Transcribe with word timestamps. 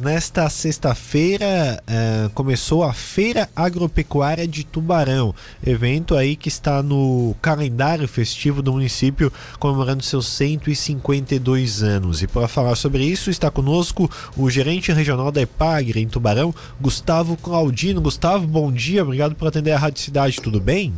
Nesta 0.00 0.48
sexta-feira 0.48 1.82
uh, 1.82 2.30
começou 2.30 2.84
a 2.84 2.92
Feira 2.92 3.50
Agropecuária 3.56 4.46
de 4.46 4.62
Tubarão, 4.62 5.34
evento 5.66 6.14
aí 6.14 6.36
que 6.36 6.46
está 6.46 6.84
no 6.84 7.34
calendário 7.42 8.06
festivo 8.06 8.62
do 8.62 8.70
município 8.72 9.32
comemorando 9.58 10.04
seus 10.04 10.28
152 10.28 11.82
anos. 11.82 12.22
E 12.22 12.28
para 12.28 12.46
falar 12.46 12.76
sobre 12.76 13.02
isso 13.02 13.28
está 13.28 13.50
conosco 13.50 14.08
o 14.36 14.48
gerente 14.48 14.92
regional 14.92 15.32
da 15.32 15.42
Epagre 15.42 16.00
em 16.00 16.06
Tubarão, 16.06 16.54
Gustavo 16.80 17.36
Claudino. 17.36 18.00
Gustavo, 18.00 18.46
bom 18.46 18.70
dia, 18.70 19.02
obrigado 19.02 19.34
por 19.34 19.48
atender 19.48 19.72
a 19.72 19.78
Rádio 19.78 20.00
Cidade, 20.00 20.40
tudo 20.40 20.60
bem? 20.60 20.94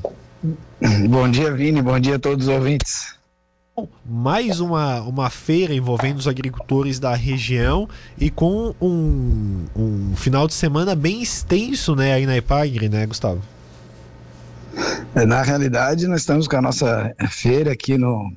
Bom 1.08 1.26
dia, 1.30 1.50
Vini, 1.50 1.80
bom 1.80 1.98
dia 1.98 2.16
a 2.16 2.18
todos 2.18 2.48
os 2.48 2.54
ouvintes 2.54 3.18
mais 4.04 4.60
uma, 4.60 5.00
uma 5.02 5.30
feira 5.30 5.74
envolvendo 5.74 6.18
os 6.18 6.28
agricultores 6.28 6.98
da 6.98 7.14
região 7.14 7.88
e 8.18 8.30
com 8.30 8.74
um, 8.80 9.64
um 9.76 10.16
final 10.16 10.46
de 10.46 10.54
semana 10.54 10.94
bem 10.94 11.22
extenso 11.22 11.94
né, 11.94 12.12
aí 12.12 12.26
na 12.26 12.36
Epagre, 12.36 12.88
né, 12.88 13.06
Gustavo? 13.06 13.40
É, 15.14 15.26
na 15.26 15.42
realidade, 15.42 16.06
nós 16.06 16.20
estamos 16.20 16.46
com 16.46 16.56
a 16.56 16.62
nossa 16.62 17.14
feira 17.28 17.72
aqui 17.72 17.98
no, 17.98 18.32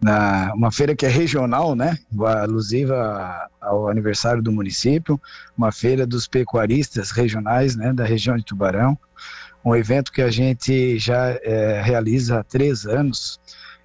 na, 0.00 0.52
uma 0.54 0.72
feira 0.72 0.96
que 0.96 1.04
é 1.04 1.08
regional, 1.08 1.74
né, 1.74 1.98
alusiva 2.42 3.48
ao 3.60 3.88
aniversário 3.88 4.42
do 4.42 4.50
município, 4.50 5.20
uma 5.56 5.70
feira 5.70 6.06
dos 6.06 6.26
pecuaristas 6.26 7.10
regionais, 7.10 7.76
né, 7.76 7.92
da 7.92 8.04
região 8.04 8.36
de 8.36 8.44
Tubarão, 8.44 8.98
um 9.64 9.76
evento 9.76 10.10
que 10.10 10.22
a 10.22 10.30
gente 10.30 10.98
já 10.98 11.38
é, 11.42 11.82
realiza 11.82 12.40
há 12.40 12.44
três 12.44 12.86
anos, 12.86 13.38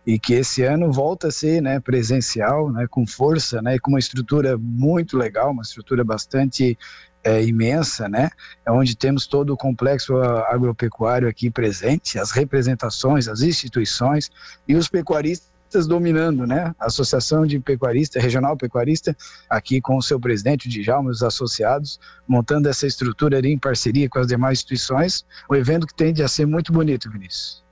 e 0.06 0.20
que 0.20 0.34
esse 0.34 0.64
ano 0.64 0.92
volta 0.92 1.28
a 1.30 1.32
ser 1.32 1.62
né, 1.62 1.80
presencial, 1.80 2.72
né, 2.72 2.86
com 2.88 3.08
força, 3.08 3.62
né, 3.62 3.80
com 3.80 3.92
uma 3.92 4.00
estrutura 4.00 4.58
muito 4.58 5.18
legal, 5.18 5.52
uma 5.52 5.64
estrutura 5.64 6.04
bastante 6.04 6.78
é, 7.24 7.44
imensa, 7.44 8.08
né, 8.08 8.30
onde 8.70 8.96
temos 8.96 9.26
todo 9.26 9.52
o 9.54 9.58
complexo 9.58 10.16
agropecuário 10.18 11.28
aqui 11.28 11.50
presente, 11.50 12.20
as 12.20 12.32
representações, 12.32 13.28
as 13.28 13.42
instituições 13.42 14.30
e 14.68 14.76
os 14.76 14.88
pecuaristas 14.88 15.56
dominando, 15.88 16.46
né? 16.48 16.74
A 16.80 16.86
Associação 16.86 17.46
de 17.46 17.60
Pecuarista, 17.60 18.20
Regional 18.20 18.56
Pecuarista, 18.56 19.18
aqui 19.50 19.82
com 19.82 19.98
o 19.98 20.02
seu 20.02 20.18
presidente, 20.18 20.68
o 20.68 20.72
Djalma, 20.72 21.10
os 21.10 21.22
associados, 21.22 22.00
montando 22.26 22.70
essa 22.70 22.88
estrutura 22.88 23.40
ali 23.40 23.52
em 23.52 23.58
parceria 23.58 24.08
com 24.08 24.20
as 24.20 24.28
demais 24.28 24.60
instituições, 24.60 25.26
um 25.52 25.56
evento 25.56 25.86
que 25.86 25.94
tende 25.94 26.24
a 26.24 26.30
ser 26.30 26.46
muito 26.46 26.72
bonito, 26.72 27.12
Vinícius. 27.12 27.65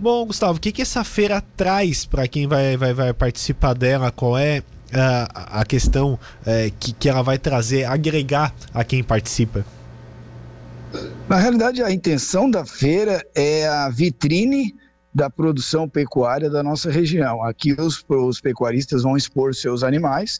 Bom, 0.00 0.26
Gustavo, 0.26 0.58
o 0.58 0.60
que, 0.60 0.70
que 0.70 0.80
essa 0.80 1.02
feira 1.02 1.42
traz 1.56 2.04
para 2.04 2.28
quem 2.28 2.46
vai, 2.46 2.76
vai, 2.76 2.94
vai 2.94 3.12
participar 3.12 3.74
dela? 3.74 4.12
Qual 4.12 4.38
é 4.38 4.60
uh, 4.60 5.28
a 5.34 5.64
questão 5.64 6.14
uh, 6.14 6.72
que, 6.78 6.92
que 6.92 7.08
ela 7.08 7.20
vai 7.20 7.36
trazer, 7.36 7.84
agregar 7.84 8.54
a 8.72 8.84
quem 8.84 9.02
participa? 9.02 9.64
Na 11.28 11.36
realidade, 11.36 11.82
a 11.82 11.90
intenção 11.90 12.48
da 12.48 12.64
feira 12.64 13.26
é 13.34 13.66
a 13.66 13.88
vitrine 13.88 14.72
da 15.12 15.28
produção 15.28 15.88
pecuária 15.88 16.48
da 16.48 16.62
nossa 16.62 16.92
região. 16.92 17.42
Aqui 17.42 17.72
os, 17.72 18.04
os 18.08 18.40
pecuaristas 18.40 19.02
vão 19.02 19.16
expor 19.16 19.52
seus 19.52 19.82
animais, 19.82 20.38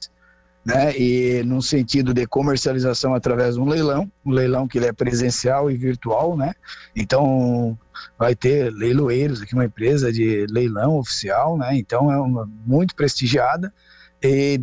né, 0.64 0.97
e 0.98 1.42
no 1.45 1.62
sentido 1.62 2.12
de 2.12 2.27
comercialização 2.27 3.14
através 3.14 3.55
de 3.55 3.61
um 3.61 3.67
leilão, 3.67 4.11
um 4.25 4.31
leilão 4.31 4.69
que 4.69 4.78
ele 4.78 4.87
é 4.87 4.92
presencial 4.92 5.70
e 5.70 5.77
virtual, 5.77 6.37
né? 6.37 6.53
Então 6.95 7.78
vai 8.19 8.34
ter 8.34 8.70
leiloeiros 8.73 9.41
aqui, 9.41 9.55
uma 9.55 9.64
empresa 9.64 10.12
de 10.12 10.47
leilão 10.51 10.98
oficial, 10.98 11.56
né? 11.56 11.77
Então 11.77 12.12
é 12.12 12.19
uma 12.19 12.48
muito 12.67 12.95
prestigiada. 12.95 13.73
E, 14.22 14.61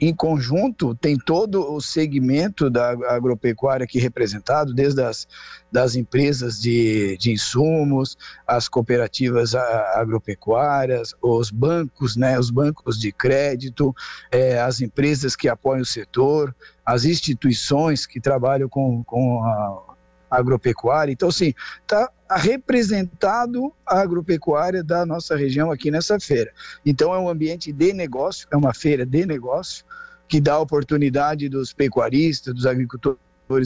em 0.00 0.12
conjunto 0.12 0.92
tem 0.94 1.16
todo 1.16 1.72
o 1.72 1.80
segmento 1.80 2.68
da 2.68 2.90
agropecuária 3.14 3.84
aqui 3.84 4.00
representado, 4.00 4.74
desde 4.74 5.02
as 5.02 5.28
das 5.70 5.94
empresas 5.94 6.60
de, 6.60 7.16
de 7.16 7.32
insumos, 7.32 8.18
as 8.46 8.68
cooperativas 8.68 9.54
agropecuárias, 9.54 11.14
os 11.22 11.50
bancos, 11.50 12.14
né, 12.14 12.38
os 12.38 12.50
bancos 12.50 13.00
de 13.00 13.10
crédito, 13.10 13.94
é, 14.30 14.60
as 14.60 14.82
empresas 14.82 15.34
que 15.34 15.48
apoiam 15.48 15.80
o 15.80 15.86
setor, 15.86 16.54
as 16.84 17.06
instituições 17.06 18.04
que 18.04 18.20
trabalham 18.20 18.68
com, 18.68 19.02
com 19.04 19.42
a 19.42 19.92
agropecuária. 20.30 21.12
Então, 21.12 21.28
assim, 21.28 21.54
está 21.82 22.10
representado 22.36 23.72
a 23.86 24.00
agropecuária 24.00 24.82
da 24.82 25.04
nossa 25.06 25.36
região 25.36 25.70
aqui 25.70 25.90
nessa 25.90 26.18
feira. 26.20 26.52
Então, 26.84 27.14
é 27.14 27.18
um 27.18 27.28
ambiente 27.28 27.72
de 27.72 27.92
negócio, 27.92 28.46
é 28.50 28.56
uma 28.56 28.74
feira 28.74 29.04
de 29.06 29.26
negócio, 29.26 29.84
que 30.28 30.40
dá 30.40 30.58
oportunidade 30.58 31.48
dos 31.48 31.72
pecuaristas, 31.72 32.54
dos 32.54 32.66
agricultores 32.66 33.20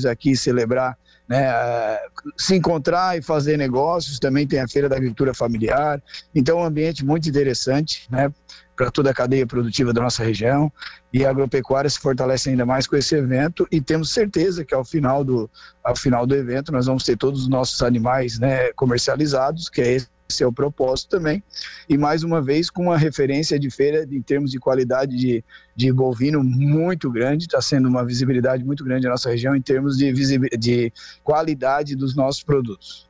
aqui 0.07 0.35
celebrar, 0.35 0.97
né, 1.29 1.99
se 2.37 2.57
encontrar 2.57 3.19
e 3.19 3.23
fazer 3.23 3.57
negócios. 3.57 4.19
Também 4.19 4.47
tem 4.47 4.61
a 4.61 4.69
Feira 4.69 4.89
da 4.89 4.97
Agricultura 4.97 5.35
Familiar. 5.35 6.03
Então, 6.35 6.59
um 6.59 6.65
ambiente 6.65 7.05
muito 7.05 7.29
interessante, 7.29 8.07
né? 8.11 8.33
para 8.77 8.91
toda 8.91 9.11
a 9.11 9.15
cadeia 9.15 9.47
produtiva 9.47 9.93
da 9.93 10.03
nossa 10.03 10.23
região 10.23 10.71
e 11.13 11.25
a 11.25 11.31
agropecuária 11.31 11.89
se 11.89 11.99
fortalece 11.99 12.51
ainda 12.51 12.67
mais 12.67 12.87
com 12.87 12.95
esse 12.95 13.17
evento 13.17 13.67
e 13.73 13.81
temos 13.81 14.11
certeza 14.11 14.65
que 14.65 14.75
ao 14.75 14.85
final 14.85 15.25
do, 15.25 15.51
ao 15.83 15.97
final 15.97 16.27
do 16.27 16.35
evento 16.35 16.71
nós 16.71 16.85
vamos 16.85 17.03
ter 17.03 17.17
todos 17.17 17.43
os 17.43 17.49
nossos 17.49 17.81
animais 17.83 18.39
né, 18.39 18.71
comercializados, 18.75 19.71
que 19.71 19.81
é 19.81 19.93
esse 19.95 20.09
o 20.47 20.53
propósito 20.53 21.11
também. 21.11 21.43
E 21.89 21.97
mais 21.97 22.23
uma 22.23 22.43
vez, 22.43 22.69
com 22.71 22.85
uma 22.85 22.99
referência 22.99 23.59
de 23.59 23.71
feira 23.71 24.07
em 24.11 24.23
termos 24.23 24.51
de 24.51 24.59
qualidade 24.59 25.17
de, 25.17 25.45
de 25.75 25.93
bovino 25.93 26.43
muito 26.43 27.11
grande, 27.11 27.45
está 27.45 27.61
sendo 27.61 27.89
uma 27.89 28.05
visibilidade 28.05 28.65
muito 28.65 28.85
grande 28.85 29.05
na 29.05 29.11
nossa 29.11 29.31
região 29.31 29.55
em 29.55 29.63
termos 29.63 29.97
de, 29.97 30.13
de 30.59 30.93
qualidade 31.23 31.95
dos 31.95 32.15
nossos 32.15 32.43
produtos. 32.43 33.06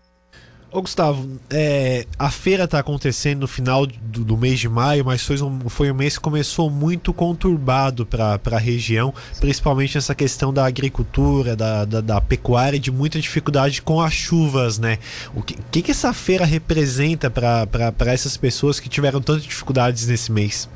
Ô 0.72 0.82
Gustavo, 0.82 1.26
é, 1.48 2.06
a 2.18 2.28
feira 2.28 2.64
está 2.64 2.80
acontecendo 2.80 3.42
no 3.42 3.48
final 3.48 3.86
do, 3.86 4.24
do, 4.24 4.36
mês 4.36 4.58
de 4.58 4.68
maio, 4.68 5.04
mas 5.04 5.22
foi 5.22 5.40
um, 5.40 5.68
foi 5.68 5.90
um 5.92 5.94
mês 5.94 6.18
que 6.18 6.22
começou 6.22 6.68
muito 6.68 7.14
conturbado 7.14 8.04
para 8.04 8.40
a 8.50 8.58
região, 8.58 9.14
principalmente 9.38 9.94
nessa 9.94 10.14
questão 10.14 10.52
da 10.52 10.66
agricultura, 10.66 11.54
da, 11.54 11.84
da, 11.84 12.00
da, 12.00 12.20
pecuária, 12.20 12.80
de 12.80 12.90
muita 12.90 13.20
dificuldade 13.20 13.80
com 13.80 14.00
as 14.00 14.12
chuvas, 14.12 14.76
né? 14.76 14.98
O 15.36 15.42
que, 15.42 15.56
que, 15.70 15.82
que 15.82 15.90
essa 15.92 16.12
feira 16.12 16.44
representa 16.44 17.30
para 17.30 18.12
essas 18.12 18.36
pessoas 18.36 18.80
que 18.80 18.88
tiveram 18.88 19.20
tantas 19.20 19.44
dificuldades 19.44 20.08
nesse 20.08 20.32
mês? 20.32 20.68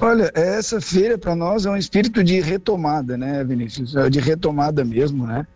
Olha, 0.00 0.32
essa 0.34 0.80
feira 0.80 1.18
para 1.18 1.36
nós 1.36 1.66
é 1.66 1.70
um 1.70 1.76
espírito 1.76 2.24
de 2.24 2.40
retomada, 2.40 3.16
né, 3.16 3.44
Vinícius? 3.44 3.94
De 4.10 4.18
retomada 4.18 4.84
mesmo, 4.84 5.26
né? 5.26 5.46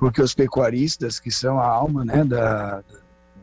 Porque 0.00 0.22
os 0.22 0.34
pecuaristas, 0.34 1.20
que 1.20 1.30
são 1.30 1.60
a 1.60 1.66
alma 1.66 2.06
né, 2.06 2.24
da, 2.24 2.82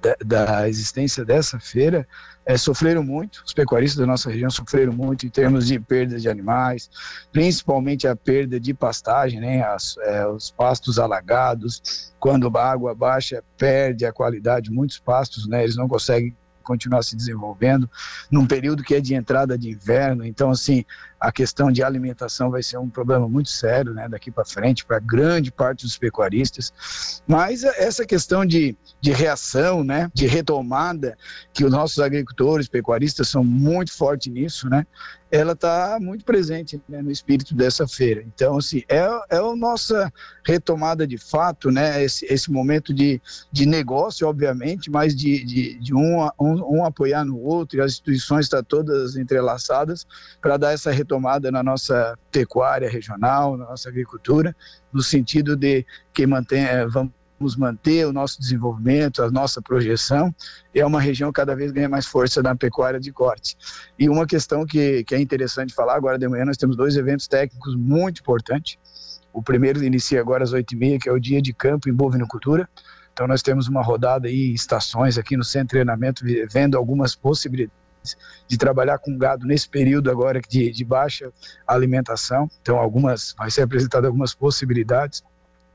da, 0.02 0.16
da 0.26 0.68
existência 0.68 1.24
dessa 1.24 1.60
feira, 1.60 2.06
é, 2.44 2.58
sofreram 2.58 3.04
muito, 3.04 3.44
os 3.46 3.54
pecuaristas 3.54 4.00
da 4.00 4.08
nossa 4.08 4.32
região 4.32 4.50
sofreram 4.50 4.92
muito 4.92 5.28
em 5.28 5.30
termos 5.30 5.68
de 5.68 5.80
perda 5.80 6.20
de 6.20 6.28
animais, 6.28 6.90
principalmente 7.32 8.08
a 8.08 8.16
perda 8.16 8.60
de 8.60 8.74
pastagem, 8.74 9.40
né, 9.40 9.62
as, 9.62 9.98
é, 10.00 10.26
os 10.26 10.50
pastos 10.50 10.98
alagados, 10.98 12.12
quando 12.20 12.52
a 12.58 12.72
água 12.72 12.96
baixa 12.96 13.44
perde 13.56 14.04
a 14.04 14.12
qualidade, 14.12 14.72
muitos 14.72 14.98
pastos, 14.98 15.48
né, 15.48 15.64
eles 15.64 15.76
não 15.76 15.88
conseguem 15.88 16.36
continuar 16.64 17.02
se 17.02 17.16
desenvolvendo 17.16 17.90
num 18.30 18.46
período 18.46 18.84
que 18.84 18.94
é 18.94 19.00
de 19.00 19.16
entrada 19.16 19.58
de 19.58 19.70
inverno. 19.70 20.26
Então, 20.26 20.52
assim, 20.52 20.84
a 21.20 21.32
questão 21.32 21.72
de 21.72 21.84
alimentação 21.84 22.52
vai 22.52 22.62
ser 22.62 22.78
um 22.78 22.90
problema 22.90 23.28
muito 23.28 23.50
sério, 23.50 23.94
né, 23.94 24.08
daqui 24.08 24.30
para 24.30 24.46
frente, 24.46 24.86
para 24.86 25.00
grande 25.00 25.52
parte 25.52 25.84
dos 25.84 25.98
pecuaristas. 25.98 27.22
Mas 27.28 27.64
essa 27.64 28.06
questão 28.06 28.46
de, 28.46 28.78
de 29.02 29.12
reação, 29.12 29.84
né, 29.84 30.12
de 30.14 30.28
retomada, 30.28 31.18
que 31.54 31.66
os 31.66 31.72
nossos 31.72 32.00
agricultores, 32.00 32.68
pecuaristas 32.68 33.30
são 33.30 33.44
muito 33.44 33.92
fortes 33.92 34.32
nisso, 34.32 34.70
né, 34.70 34.86
ela 35.30 35.54
está 35.54 35.98
muito 36.00 36.24
presente 36.24 36.82
né, 36.88 37.02
no 37.02 37.12
espírito 37.12 37.54
dessa 37.54 37.86
feira. 37.88 38.24
Então, 38.24 38.58
assim, 38.58 38.84
é, 38.88 39.06
é 39.30 39.38
a 39.38 39.56
nossa 39.56 40.12
retomada 40.46 41.06
de 41.06 41.18
fato, 41.18 41.70
né, 41.70 42.02
esse, 42.02 42.26
esse 42.30 42.50
momento 42.50 42.94
de, 42.94 43.22
de 43.52 43.66
negócio, 43.66 44.26
obviamente, 44.28 44.90
mas 44.90 45.14
de, 45.16 45.44
de, 45.44 45.80
de 45.80 45.94
um, 45.94 46.24
um, 46.40 46.78
um 46.78 46.86
apoiar 46.86 47.26
no 47.26 47.38
outro, 47.40 47.78
e 47.78 47.82
as 47.82 47.94
instituições 47.94 48.46
estão 48.46 48.64
todas 48.64 49.18
entrelaçadas 49.18 50.08
para 50.42 50.56
dar 50.56 50.72
essa 50.72 50.92
retomada 50.92 51.07
retomada 51.08 51.50
na 51.50 51.64
nossa 51.64 52.18
pecuária 52.32 52.90
regional, 52.90 53.56
na 53.56 53.66
nossa 53.66 53.88
agricultura, 53.88 54.54
no 54.92 55.02
sentido 55.02 55.56
de 55.56 55.86
que 56.14 56.28
mantém, 56.28 56.66
eh, 56.66 56.86
vamos 56.86 57.56
manter 57.56 58.06
o 58.06 58.12
nosso 58.12 58.40
desenvolvimento, 58.40 59.24
a 59.24 59.32
nossa 59.32 59.62
projeção, 59.62 60.36
é 60.76 60.86
uma 60.86 61.00
região 61.00 61.32
que 61.32 61.38
cada 61.38 61.56
vez 61.56 61.72
ganha 61.72 61.88
mais 61.88 62.06
força 62.06 62.44
na 62.44 62.56
pecuária 62.56 63.00
de 63.00 63.12
corte. 63.12 63.56
E 63.98 64.10
uma 64.10 64.26
questão 64.26 64.66
que, 64.66 65.04
que 65.06 65.16
é 65.16 65.20
interessante 65.20 65.74
falar, 65.74 65.96
agora 65.96 66.18
de 66.18 66.28
manhã 66.28 66.44
nós 66.44 66.58
temos 66.58 66.76
dois 66.76 66.98
eventos 66.98 67.28
técnicos 67.28 67.76
muito 67.76 68.20
importantes. 68.20 68.78
O 69.32 69.42
primeiro 69.42 69.84
inicia 69.84 70.20
agora 70.20 70.44
às 70.44 70.52
8h30, 70.52 71.00
que 71.04 71.10
é 71.10 71.12
o 71.12 71.20
dia 71.20 71.42
de 71.42 71.54
campo 71.54 71.90
em 71.90 71.94
bovinocultura. 71.94 72.68
Então 73.14 73.28
nós 73.28 73.42
temos 73.42 73.68
uma 73.68 73.82
rodada 73.82 74.28
aí, 74.28 74.54
estações 74.54 75.18
aqui 75.18 75.38
no 75.38 75.44
centro 75.44 75.68
de 75.68 75.72
treinamento, 75.72 76.24
vendo 76.52 76.78
algumas 76.78 77.16
possibilidades 77.16 77.87
de 78.48 78.58
trabalhar 78.58 79.00
com 79.00 79.18
gado 79.18 79.46
nesse 79.46 79.68
período 79.68 80.12
agora 80.12 80.40
de, 80.40 80.72
de 80.72 80.86
baixa 80.86 81.32
alimentação. 81.66 82.50
Então, 82.62 82.78
algumas 82.78 83.34
vai 83.38 83.50
ser 83.50 83.64
apresentado 83.64 84.06
algumas 84.06 84.36
possibilidades. 84.36 85.24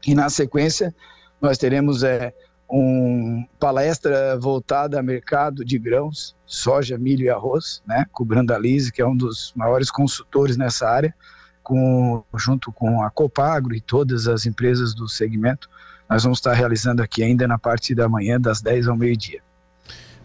E 0.06 0.14
na 0.14 0.30
sequência, 0.30 0.94
nós 1.40 1.58
teremos 1.58 2.02
é, 2.02 2.32
uma 2.68 3.46
palestra 3.60 4.38
voltada 4.38 4.98
a 4.98 5.02
mercado 5.02 5.64
de 5.64 5.78
grãos, 5.78 6.34
soja, 6.46 6.96
milho 6.96 7.24
e 7.24 7.28
arroz, 7.28 7.82
né, 7.86 8.06
com 8.12 8.22
o 8.22 8.26
Brandalize, 8.26 8.90
que 8.90 9.02
é 9.02 9.06
um 9.06 9.16
dos 9.16 9.52
maiores 9.54 9.90
consultores 9.90 10.56
nessa 10.56 10.88
área, 10.88 11.14
com, 11.62 12.24
junto 12.34 12.72
com 12.72 13.02
a 13.02 13.10
Copagro 13.10 13.74
e 13.74 13.80
todas 13.80 14.26
as 14.26 14.46
empresas 14.46 14.94
do 14.94 15.08
segmento. 15.08 15.68
Nós 16.08 16.22
vamos 16.22 16.38
estar 16.38 16.54
realizando 16.54 17.02
aqui 17.02 17.22
ainda 17.22 17.46
na 17.46 17.58
parte 17.58 17.94
da 17.94 18.08
manhã, 18.08 18.40
das 18.40 18.60
10 18.62 18.88
ao 18.88 18.96
meio-dia. 18.96 19.42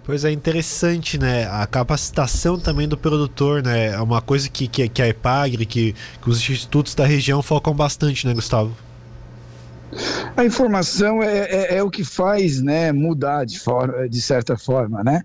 Pois 0.07 0.23
é 0.23 0.31
interessante, 0.31 1.17
né? 1.17 1.49
A 1.51 1.67
capacitação 1.67 2.57
também 2.57 2.87
do 2.87 2.97
produtor, 2.97 3.61
né? 3.61 3.87
É 3.87 3.99
uma 3.99 4.21
coisa 4.21 4.47
que, 4.47 4.65
que, 4.65 4.87
que 4.87 5.01
a 5.01 5.09
EPAGRE, 5.09 5.65
que, 5.65 5.93
que 6.21 6.29
os 6.29 6.37
institutos 6.37 6.95
da 6.95 7.05
região 7.05 7.43
focam 7.43 7.73
bastante, 7.73 8.25
né, 8.25 8.33
Gustavo? 8.33 8.73
A 10.37 10.45
informação 10.45 11.21
é, 11.21 11.39
é, 11.39 11.75
é, 11.75 11.83
o 11.83 11.89
que 11.91 12.05
faz 12.05 12.61
né, 12.61 12.93
mudar 12.93 13.43
de, 13.45 13.59
forma, 13.59 14.07
de 14.07 14.21
certa 14.21 14.57
forma, 14.57 15.03
né? 15.03 15.23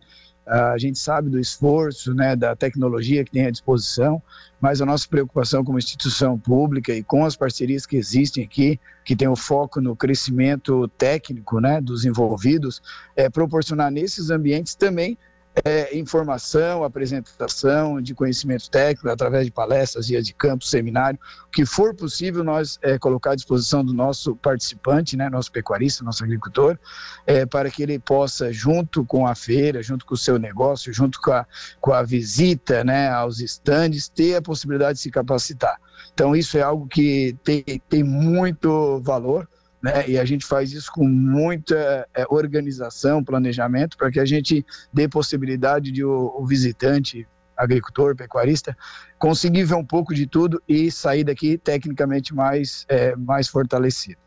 A 0.52 0.76
gente 0.76 0.98
sabe 0.98 1.30
do 1.30 1.40
esforço, 1.40 2.12
né, 2.12 2.36
da 2.36 2.54
tecnologia 2.54 3.24
que 3.24 3.30
tem 3.30 3.46
à 3.46 3.50
disposição, 3.50 4.22
mas 4.60 4.82
a 4.82 4.86
nossa 4.86 5.08
preocupação 5.08 5.64
como 5.64 5.78
instituição 5.78 6.38
pública 6.38 6.92
e 6.92 7.02
com 7.02 7.24
as 7.24 7.34
parcerias 7.34 7.86
que 7.86 7.96
existem 7.96 8.44
aqui, 8.44 8.78
que 9.02 9.16
tem 9.16 9.26
o 9.26 9.34
foco 9.34 9.80
no 9.80 9.96
crescimento 9.96 10.86
técnico, 10.98 11.58
né, 11.58 11.80
dos 11.80 12.04
envolvidos, 12.04 12.82
é 13.16 13.30
proporcionar 13.30 13.90
nesses 13.90 14.28
ambientes 14.28 14.74
também 14.74 15.16
é, 15.64 15.96
informação, 15.96 16.82
apresentação 16.82 18.00
de 18.00 18.14
conhecimento 18.14 18.70
técnico 18.70 19.10
através 19.10 19.44
de 19.44 19.52
palestras, 19.52 20.06
dias 20.06 20.26
de 20.26 20.32
campo, 20.32 20.64
seminário, 20.64 21.18
o 21.46 21.50
que 21.50 21.66
for 21.66 21.94
possível 21.94 22.42
nós 22.42 22.78
é, 22.82 22.98
colocar 22.98 23.32
à 23.32 23.34
disposição 23.34 23.84
do 23.84 23.92
nosso 23.92 24.34
participante, 24.36 25.16
né, 25.16 25.28
nosso 25.28 25.52
pecuarista, 25.52 26.04
nosso 26.04 26.24
agricultor, 26.24 26.78
é, 27.26 27.44
para 27.44 27.70
que 27.70 27.82
ele 27.82 27.98
possa, 27.98 28.52
junto 28.52 29.04
com 29.04 29.26
a 29.26 29.34
feira, 29.34 29.82
junto 29.82 30.06
com 30.06 30.14
o 30.14 30.18
seu 30.18 30.38
negócio, 30.38 30.92
junto 30.92 31.20
com 31.20 31.32
a, 31.32 31.46
com 31.80 31.92
a 31.92 32.02
visita 32.02 32.82
né, 32.82 33.10
aos 33.10 33.40
estandes, 33.40 34.08
ter 34.08 34.36
a 34.36 34.42
possibilidade 34.42 34.94
de 34.94 35.02
se 35.02 35.10
capacitar. 35.10 35.78
Então 36.14 36.34
isso 36.34 36.56
é 36.56 36.62
algo 36.62 36.86
que 36.86 37.36
tem, 37.44 37.62
tem 37.88 38.02
muito 38.02 39.00
valor, 39.00 39.48
né? 39.82 40.08
E 40.08 40.18
a 40.18 40.24
gente 40.24 40.46
faz 40.46 40.72
isso 40.72 40.90
com 40.92 41.04
muita 41.04 42.06
é, 42.14 42.24
organização, 42.28 43.24
planejamento, 43.24 43.96
para 43.96 44.10
que 44.10 44.20
a 44.20 44.24
gente 44.24 44.64
dê 44.92 45.08
possibilidade 45.08 45.90
de 45.90 46.04
o, 46.04 46.34
o, 46.38 46.46
visitante, 46.46 47.26
agricultor, 47.56 48.14
pecuarista, 48.14 48.76
conseguir 49.18 49.64
ver 49.64 49.74
um 49.74 49.84
pouco 49.84 50.14
de 50.14 50.26
tudo 50.26 50.62
e 50.68 50.90
sair 50.90 51.24
daqui 51.24 51.58
tecnicamente 51.58 52.34
mais, 52.34 52.86
é, 52.88 53.16
mais 53.16 53.48
fortalecido. 53.48 54.20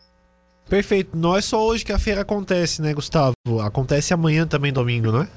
Perfeito. 0.67 1.15
Não 1.15 1.37
é 1.37 1.41
só 1.41 1.65
hoje 1.65 1.85
que 1.85 1.91
a 1.93 1.99
feira 1.99 2.21
acontece, 2.21 2.81
né, 2.81 2.93
Gustavo? 2.93 3.35
Acontece 3.63 4.13
amanhã 4.13 4.47
também, 4.47 4.73
domingo, 4.73 5.11
não 5.11 5.21
é? 5.21 5.27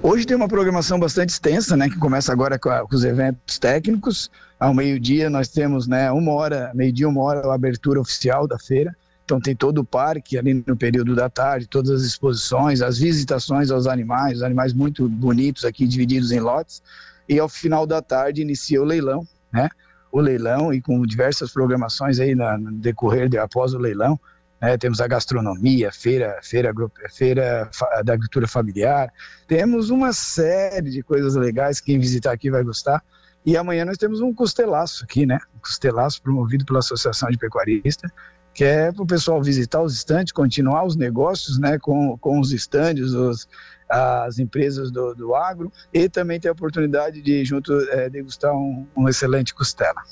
Hoje 0.00 0.24
tem 0.24 0.36
uma 0.36 0.48
programação 0.48 0.98
bastante 0.98 1.30
extensa, 1.30 1.76
né, 1.76 1.88
que 1.88 1.96
começa 1.96 2.32
agora 2.32 2.58
com, 2.58 2.68
a, 2.68 2.80
com 2.80 2.94
os 2.94 3.04
eventos 3.04 3.58
técnicos. 3.58 4.30
Ao 4.58 4.74
meio-dia 4.74 5.30
nós 5.30 5.48
temos, 5.48 5.86
né, 5.86 6.10
uma 6.10 6.32
hora, 6.32 6.72
meio-dia, 6.74 7.08
uma 7.08 7.22
hora, 7.22 7.48
a 7.48 7.54
abertura 7.54 8.00
oficial 8.00 8.48
da 8.48 8.58
feira. 8.58 8.96
Então 9.32 9.40
tem 9.40 9.56
todo 9.56 9.78
o 9.78 9.84
parque 9.84 10.36
ali 10.36 10.62
no 10.66 10.76
período 10.76 11.14
da 11.16 11.26
tarde, 11.26 11.66
todas 11.66 11.90
as 11.90 12.02
exposições, 12.02 12.82
as 12.82 12.98
visitações 12.98 13.70
aos 13.70 13.86
animais, 13.86 14.42
animais 14.42 14.74
muito 14.74 15.08
bonitos 15.08 15.64
aqui 15.64 15.86
divididos 15.86 16.32
em 16.32 16.38
lotes. 16.38 16.82
E 17.26 17.38
ao 17.38 17.48
final 17.48 17.86
da 17.86 18.02
tarde 18.02 18.42
inicia 18.42 18.82
o 18.82 18.84
leilão, 18.84 19.26
né? 19.50 19.70
O 20.12 20.20
leilão 20.20 20.70
e 20.70 20.82
com 20.82 21.00
diversas 21.06 21.50
programações 21.50 22.20
aí 22.20 22.34
no 22.34 22.72
decorrer 22.72 23.26
de 23.26 23.38
após 23.38 23.72
o 23.72 23.78
leilão. 23.78 24.20
Né? 24.60 24.76
Temos 24.76 25.00
a 25.00 25.06
gastronomia, 25.06 25.90
feira, 25.90 26.38
feira, 26.42 26.70
feira 27.10 27.70
da 28.04 28.12
agricultura 28.12 28.46
familiar. 28.46 29.10
Temos 29.48 29.88
uma 29.88 30.12
série 30.12 30.90
de 30.90 31.02
coisas 31.02 31.36
legais. 31.36 31.80
Quem 31.80 31.98
visitar 31.98 32.32
aqui 32.32 32.50
vai 32.50 32.62
gostar. 32.62 33.02
E 33.46 33.56
amanhã 33.56 33.86
nós 33.86 33.96
temos 33.96 34.20
um 34.20 34.34
costelaço 34.34 35.04
aqui, 35.04 35.24
né? 35.24 35.38
Um 35.56 35.58
costelaço 35.58 36.20
promovido 36.20 36.66
pela 36.66 36.80
Associação 36.80 37.30
de 37.30 37.38
Pecuaristas 37.38 38.10
que 38.54 38.64
é 38.64 38.92
para 38.92 39.02
o 39.02 39.06
pessoal 39.06 39.42
visitar 39.42 39.82
os 39.82 39.94
estandes, 39.94 40.32
continuar 40.32 40.84
os 40.84 40.96
negócios 40.96 41.58
né, 41.58 41.78
com, 41.78 42.16
com 42.18 42.40
os 42.40 42.52
estandes, 42.52 43.12
os, 43.12 43.48
as 43.88 44.38
empresas 44.38 44.90
do, 44.90 45.14
do 45.14 45.34
agro, 45.34 45.72
e 45.92 46.08
também 46.08 46.38
ter 46.38 46.48
a 46.48 46.52
oportunidade 46.52 47.22
de 47.22 47.44
junto 47.44 47.72
é, 47.90 48.08
degustar 48.08 48.54
um, 48.54 48.86
um 48.96 49.08
excelente 49.08 49.54
costela. 49.54 50.02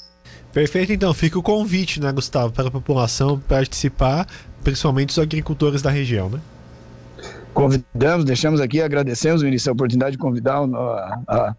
Perfeito, 0.53 0.93
então 0.93 1.15
fica 1.15 1.39
o 1.39 1.43
convite, 1.43 2.01
né, 2.01 2.11
Gustavo, 2.13 2.53
para 2.53 2.69
a 2.69 2.71
população 2.71 3.39
participar, 3.39 4.27
principalmente 4.65 5.11
os 5.11 5.19
agricultores 5.19 5.81
da 5.81 5.91
região, 5.91 6.29
né? 6.29 6.41
Convidamos, 7.53 8.25
deixamos 8.25 8.61
aqui, 8.61 8.81
agradecemos 8.81 9.43
o 9.43 9.47
início 9.47 9.71
a 9.71 9.73
oportunidade 9.73 10.13
de 10.13 10.19
convidar 10.19 10.59
a, 10.59 11.21
a, 11.29 11.57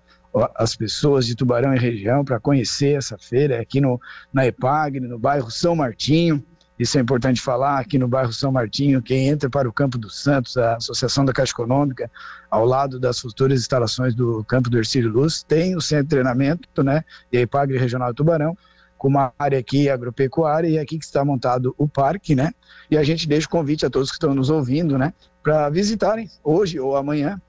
as 0.55 0.75
pessoas 0.75 1.25
de 1.25 1.35
Tubarão 1.35 1.73
e 1.73 1.79
região 1.79 2.23
para 2.23 2.39
conhecer 2.39 2.97
essa 2.97 3.17
feira 3.17 3.61
aqui 3.61 3.81
no, 3.81 3.99
na 4.33 4.45
EPAGRE, 4.45 5.01
no 5.01 5.19
bairro 5.19 5.51
São 5.51 5.75
Martinho. 5.75 6.43
Isso 6.81 6.97
é 6.97 7.01
importante 7.01 7.39
falar 7.39 7.77
aqui 7.77 7.99
no 7.99 8.07
bairro 8.07 8.33
São 8.33 8.51
Martinho, 8.51 9.03
quem 9.03 9.27
entra 9.27 9.47
para 9.47 9.69
o 9.69 9.71
Campo 9.71 9.99
dos 9.99 10.19
Santos, 10.19 10.57
a 10.57 10.77
Associação 10.77 11.23
da 11.23 11.31
Caixa 11.31 11.51
Econômica, 11.51 12.09
ao 12.49 12.65
lado 12.65 12.99
das 12.99 13.19
futuras 13.19 13.59
instalações 13.59 14.15
do 14.15 14.43
Campo 14.45 14.67
do 14.67 14.79
Ercílio 14.79 15.11
Luz, 15.11 15.43
tem 15.43 15.75
o 15.75 15.79
centro 15.79 16.05
de 16.05 16.09
treinamento, 16.09 16.81
né, 16.81 17.03
e 17.31 17.37
a 17.37 17.41
IPAGRE 17.41 17.77
Regional 17.77 18.15
Tubarão, 18.15 18.57
com 18.97 19.09
uma 19.09 19.31
área 19.37 19.59
aqui 19.59 19.91
agropecuária 19.91 20.67
e 20.67 20.79
aqui 20.79 20.97
que 20.97 21.05
está 21.05 21.23
montado 21.23 21.75
o 21.77 21.87
parque, 21.87 22.33
né? 22.33 22.51
E 22.89 22.97
a 22.97 23.03
gente 23.03 23.27
deixa 23.27 23.45
o 23.45 23.49
convite 23.51 23.85
a 23.85 23.89
todos 23.89 24.09
que 24.09 24.15
estão 24.15 24.33
nos 24.33 24.49
ouvindo, 24.49 24.97
né, 24.97 25.13
para 25.43 25.69
visitarem 25.69 26.31
hoje 26.43 26.79
ou 26.79 26.97
amanhã 26.97 27.39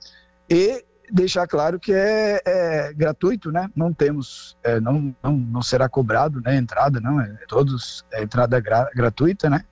e 0.47 0.85
deixar 1.11 1.47
claro 1.47 1.79
que 1.79 1.93
é, 1.93 2.41
é 2.45 2.93
gratuito, 2.93 3.51
né? 3.51 3.69
Não 3.75 3.93
temos, 3.93 4.57
é, 4.63 4.79
não, 4.79 5.15
não, 5.21 5.33
não 5.33 5.61
será 5.61 5.87
cobrado, 5.89 6.41
né? 6.41 6.55
Entrada, 6.55 6.99
não, 6.99 7.19
é 7.19 7.29
todos, 7.47 8.03
é 8.11 8.23
entrada 8.23 8.59
gra, 8.59 8.89
gratuita, 8.95 9.49
né? 9.49 9.63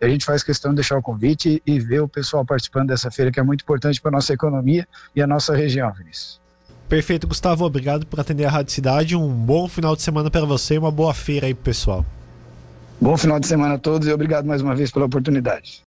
E 0.00 0.04
a 0.04 0.08
gente 0.08 0.24
faz 0.24 0.42
questão 0.42 0.72
de 0.72 0.76
deixar 0.76 0.98
o 0.98 1.02
convite 1.02 1.62
e 1.66 1.78
ver 1.78 2.00
o 2.00 2.08
pessoal 2.08 2.44
participando 2.44 2.88
dessa 2.88 3.10
feira, 3.10 3.30
que 3.30 3.40
é 3.40 3.42
muito 3.42 3.62
importante 3.62 4.00
para 4.00 4.10
a 4.10 4.12
nossa 4.12 4.32
economia 4.32 4.86
e 5.14 5.22
a 5.22 5.26
nossa 5.26 5.54
região, 5.54 5.92
Vinícius. 5.92 6.40
Perfeito, 6.88 7.26
Gustavo. 7.26 7.64
Obrigado 7.64 8.04
por 8.04 8.18
atender 8.18 8.44
a 8.44 8.50
Rádio 8.50 8.72
Cidade. 8.72 9.16
Um 9.16 9.28
bom 9.28 9.68
final 9.68 9.94
de 9.94 10.02
semana 10.02 10.30
para 10.30 10.44
você 10.44 10.74
e 10.74 10.78
uma 10.78 10.90
boa 10.90 11.14
feira 11.14 11.46
aí 11.46 11.54
pro 11.54 11.64
pessoal. 11.64 12.04
Bom 13.00 13.16
final 13.16 13.38
de 13.38 13.46
semana 13.46 13.74
a 13.74 13.78
todos 13.78 14.08
e 14.08 14.12
obrigado 14.12 14.44
mais 14.44 14.60
uma 14.60 14.74
vez 14.74 14.90
pela 14.90 15.06
oportunidade. 15.06 15.78